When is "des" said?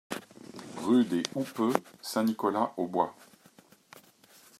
1.05-1.21